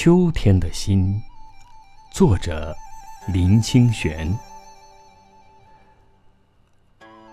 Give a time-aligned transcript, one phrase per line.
[0.00, 1.20] 秋天的心，
[2.12, 2.72] 作者
[3.32, 4.32] 林清玄。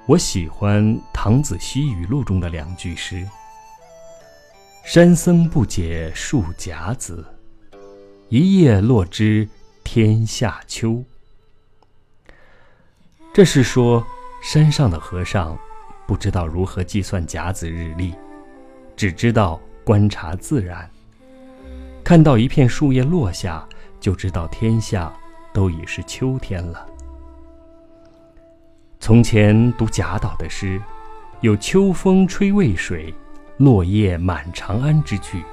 [0.07, 0.83] 我喜欢
[1.13, 3.23] 《唐子虚语录》中的两句诗
[4.83, 7.23] ：“山僧不解树甲子，
[8.29, 9.47] 一叶落知
[9.83, 11.03] 天下秋。”
[13.31, 14.03] 这是说
[14.41, 15.55] 山上的和尚
[16.07, 18.15] 不知道如何计算甲子日历，
[18.95, 20.89] 只知道观察自然。
[22.05, 23.67] 看到一片树叶落下，
[23.99, 25.11] 就知道天下
[25.51, 26.85] 都已是秋天了。
[28.99, 30.79] 从前读贾岛的诗，
[31.41, 33.11] 有“秋风吹渭水，
[33.57, 35.43] 落叶满长安”之句，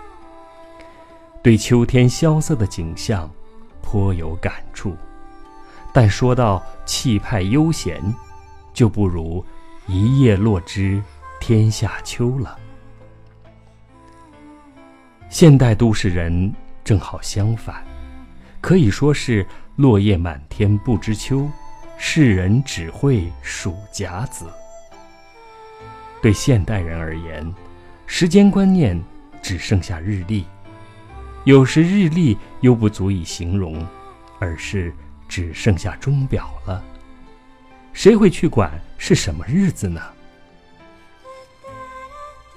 [1.42, 3.30] 对秋天萧瑟的景象
[3.80, 4.94] 颇有感触。
[5.90, 8.14] 但说到气派悠闲，
[8.74, 9.42] 就不如
[9.88, 11.02] “一叶落知
[11.40, 12.58] 天下秋”了。
[15.32, 16.52] 现代都市人
[16.84, 17.82] 正好相反，
[18.60, 21.48] 可以说是落叶满天不知秋，
[21.96, 24.44] 世人只会数甲子。
[26.20, 27.50] 对现代人而言，
[28.06, 29.02] 时间观念
[29.40, 30.44] 只剩下日历，
[31.44, 33.82] 有时日历又不足以形容，
[34.38, 34.94] 而是
[35.30, 36.84] 只剩下钟表了。
[37.94, 39.98] 谁会去管是什么日子呢？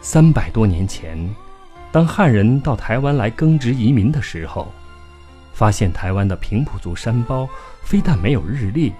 [0.01, 1.17] 三百多年前。
[1.95, 4.69] 当汉人到台湾来耕植移民的时候，
[5.53, 7.47] 发现台湾的平埔族山包
[7.83, 8.91] 非但没有日历，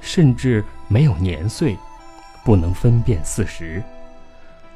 [0.00, 1.76] 甚至没有年岁，
[2.46, 3.82] 不能分辨四时，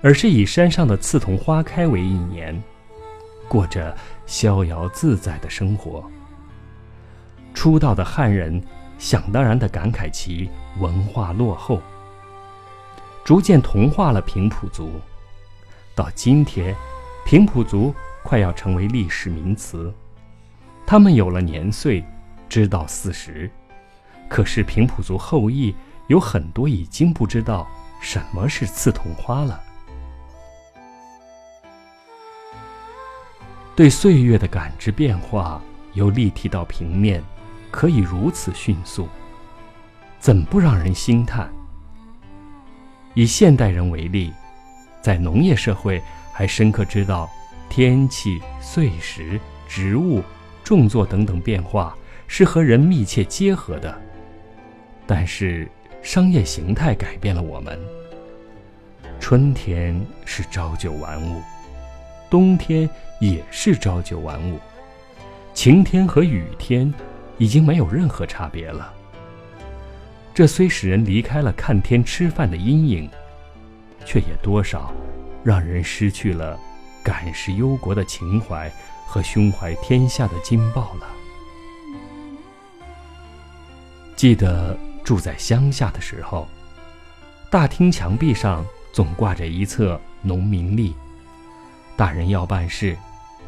[0.02, 2.62] 而是以山上的刺桐花开为一年，
[3.48, 6.04] 过着逍遥自在的生活。
[7.54, 8.62] 出道的汉人
[8.98, 11.80] 想当然地感慨其文化落后，
[13.24, 15.00] 逐渐同化了平埔族，
[15.94, 16.76] 到今天。
[17.32, 19.90] 平埔族快要成为历史名词，
[20.84, 22.04] 他们有了年岁，
[22.46, 23.50] 知道四时，
[24.28, 25.74] 可是平埔族后裔
[26.08, 27.66] 有很多已经不知道
[28.02, 29.58] 什么是刺桐花了。
[33.74, 35.58] 对岁月的感知变化
[35.94, 37.24] 由立体到平面，
[37.70, 39.08] 可以如此迅速，
[40.20, 41.50] 怎不让人心叹？
[43.14, 44.30] 以现代人为例，
[45.00, 45.98] 在农业社会。
[46.32, 47.30] 还深刻知道，
[47.68, 49.38] 天气、岁时、
[49.68, 50.22] 植物、
[50.64, 53.96] 种作等等变化是和人密切结合的。
[55.06, 55.68] 但是，
[56.02, 57.78] 商业形态改变了我们。
[59.20, 61.40] 春天是朝九晚五，
[62.28, 62.88] 冬天
[63.20, 64.58] 也是朝九晚五，
[65.54, 66.92] 晴天和雨天
[67.38, 68.92] 已经没有任何差别了。
[70.34, 73.08] 这虽使人离开了看天吃饭的阴影，
[74.04, 74.92] 却也多少。
[75.44, 76.58] 让人失去了
[77.02, 78.70] 感时忧国的情怀
[79.06, 81.06] 和胸怀天下的劲爆了。
[84.14, 86.46] 记得住在乡下的时候，
[87.50, 90.94] 大厅墙壁上总挂着一册农民历。
[91.96, 92.96] 大人要办事，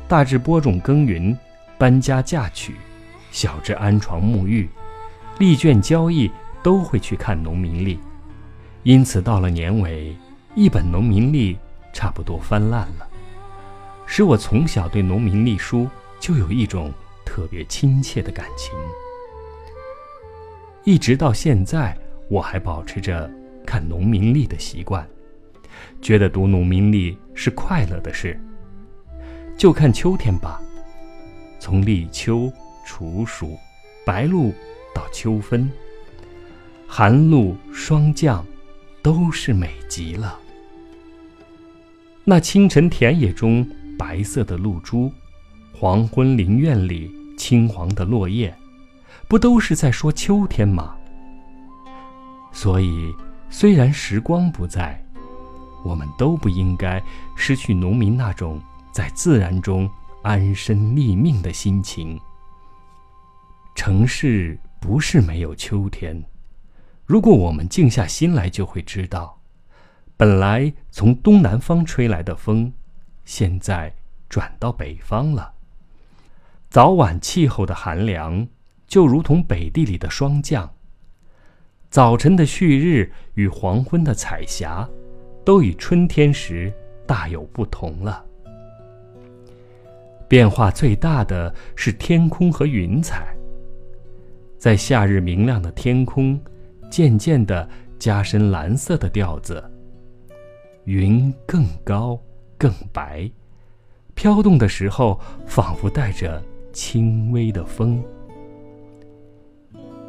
[0.09, 1.37] 大至播种耕耘、
[1.79, 2.75] 搬家嫁娶，
[3.31, 4.69] 小至安床沐浴、
[5.39, 6.31] 利卷交易，
[6.63, 7.99] 都会去看农民历。
[8.83, 10.15] 因此，到了年尾，
[10.55, 11.57] 一本农民历。
[11.95, 13.09] 差不多翻烂了，
[14.05, 15.89] 使我从小对农民历书
[16.21, 16.93] 就有一种
[17.25, 18.75] 特别亲切的感情。
[20.83, 21.97] 一直到现在，
[22.29, 23.31] 我还保持着
[23.65, 25.09] 看农民历的习惯，
[26.03, 28.39] 觉得读农民历是快乐的事。
[29.57, 30.61] 就看秋天吧，
[31.61, 32.53] 从立秋、
[32.85, 33.57] 处暑、
[34.05, 34.53] 白露
[34.93, 35.71] 到秋分，
[36.87, 38.45] 寒露、霜降，
[39.01, 40.41] 都是美极了。
[42.27, 43.69] 那清晨田野中
[43.99, 45.13] 白色的露珠，
[45.75, 48.55] 黄昏林院里青黄的落叶，
[49.29, 50.97] 不都是在说秋天吗？
[52.51, 53.15] 所以，
[53.51, 54.99] 虽然时光不在，
[55.85, 57.03] 我们都不应该
[57.37, 58.59] 失去农民那种
[58.91, 59.87] 在自然中
[60.23, 62.19] 安身立命的心情。
[63.75, 66.25] 城市不是没有秋天，
[67.05, 69.39] 如果我们静下心来，就会知道。
[70.17, 72.73] 本来从东南方吹来的风，
[73.25, 73.93] 现在
[74.29, 75.53] 转到北方了。
[76.71, 78.47] 早晚气候的寒凉，
[78.87, 80.73] 就如同北地里的霜降。
[81.91, 84.89] 早晨的旭日与黄昏的彩霞，
[85.45, 86.73] 都与春天时
[87.07, 88.25] 大有不同了。
[90.29, 93.37] 变化最大的是天空和云彩。
[94.59, 96.41] 在夏日明亮的天空，
[96.89, 97.69] 渐渐地
[97.99, 99.63] 加深蓝色的调子。
[100.85, 102.19] 云更高
[102.59, 103.31] 更白，
[104.15, 106.43] 飘动的时候仿佛带着
[106.73, 108.03] 轻微的风。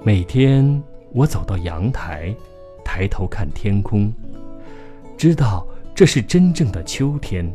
[0.03, 0.83] 每天
[1.13, 2.35] 我走到阳台，
[2.83, 4.13] 抬头看天空，
[5.17, 7.49] 知道这是真正的秋天，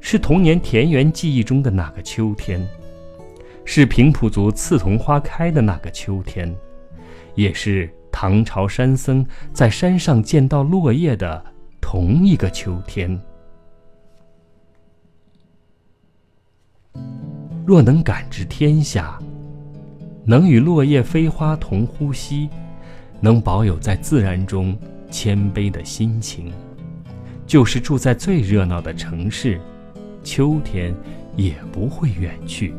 [0.00, 2.60] 是童年田园记忆中的那个秋天，
[3.64, 6.52] 是平埔族刺桐花开的那个秋天，
[7.36, 11.42] 也是唐朝山僧在山上见到落叶的
[11.88, 13.16] 同一个秋天。
[17.64, 19.16] 若能感知天下。
[20.24, 22.48] 能与落叶飞花同呼吸，
[23.20, 24.76] 能保有在自然中
[25.12, 26.52] 谦卑的心情，
[27.46, 29.60] 就是住在最热闹的城市，
[30.24, 30.92] 秋天
[31.36, 32.74] 也不会远去。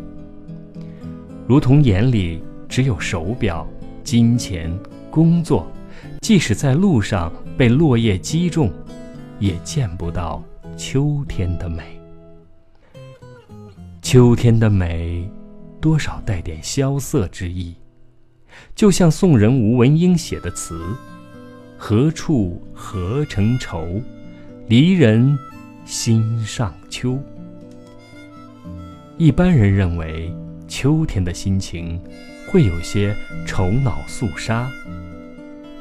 [1.47, 3.65] 如同眼里只有手表、
[4.03, 4.69] 金钱、
[5.09, 5.65] 工作，
[6.19, 8.69] 即使在路上被落叶击中，
[9.39, 10.43] 也见不到
[10.75, 11.99] 秋天的美。
[14.01, 15.29] 秋天的美。
[15.79, 17.75] 多少带点萧瑟之意，
[18.73, 20.81] 就像宋人吴文英写的词
[21.77, 24.01] ：“何处何成愁，
[24.67, 25.37] 离人
[25.85, 27.17] 心上秋。”
[29.19, 30.33] 一般人认为
[30.67, 32.01] 秋天的心情
[32.49, 34.67] 会有些愁恼肃杀，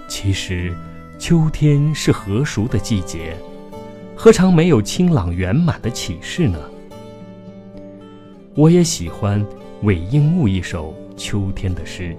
[0.07, 0.75] 其实
[1.19, 3.35] 秋天是何熟的季节，
[4.15, 6.59] 何尝没有清朗圆满的启示呢？
[8.55, 9.45] 我也喜欢。
[9.83, 12.17] 韦应物一首秋天的诗：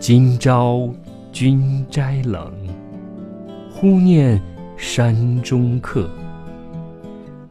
[0.00, 0.92] 今朝
[1.30, 2.52] 君斋冷，
[3.70, 4.42] 忽念
[4.76, 6.10] 山中客。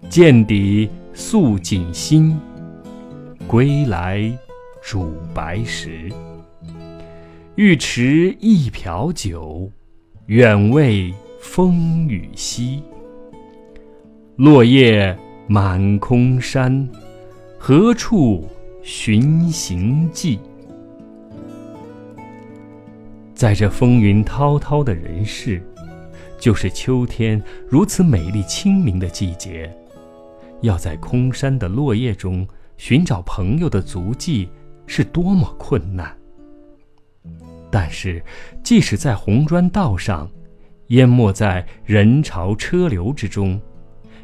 [0.09, 2.37] 见底素锦心，
[3.47, 4.29] 归来
[4.81, 6.11] 煮白石。
[7.57, 9.67] 欲持一瓢酒，
[10.27, 11.11] 远慰
[11.41, 12.83] 风雨夕。
[14.35, 15.17] 落叶
[15.47, 16.87] 满空山。
[17.57, 18.47] 何处
[18.83, 20.39] 寻行迹？
[23.33, 25.59] 在这风云滔滔的人世，
[26.37, 29.75] 就是秋天如此美丽清明的季节。
[30.61, 34.47] 要在空山的落叶中寻找朋友的足迹，
[34.85, 36.15] 是多么困难！
[37.69, 38.23] 但是，
[38.63, 40.29] 即使在红砖道上，
[40.87, 43.59] 淹没在人潮车流之中，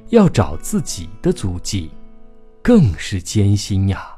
[0.09, 1.91] 要找自己的足迹。
[2.61, 4.12] 更是艰辛呀。